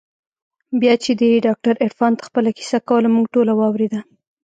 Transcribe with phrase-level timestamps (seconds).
[0.79, 3.99] بيا چې دې ډاکتر عرفان ته خپله کيسه کوله موږ ټوله واورېده.